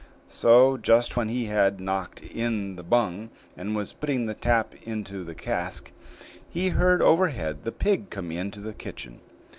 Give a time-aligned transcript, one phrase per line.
[0.29, 5.23] So, just when he had knocked in the bung, and was putting the tap into
[5.23, 5.91] the cask,
[6.49, 9.19] he heard overhead the pig come into the kitchen.